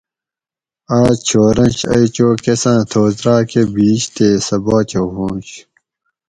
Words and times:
آۤس 0.99 1.17
چھورنش 1.27 1.77
ائی 1.93 2.05
چو 2.15 2.27
کۤساں 2.43 2.79
تھوس 2.89 3.15
راکہ 3.25 3.63
بِھیش 3.73 4.01
تے 4.15 4.27
سہ 4.45 4.57
باچہ 4.65 4.99
ہوانش 5.07 5.49